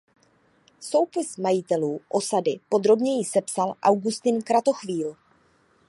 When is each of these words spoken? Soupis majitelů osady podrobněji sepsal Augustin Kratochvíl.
Soupis 0.79 1.37
majitelů 1.37 2.01
osady 2.09 2.59
podrobněji 2.69 3.25
sepsal 3.25 3.75
Augustin 3.83 4.41
Kratochvíl. 4.41 5.15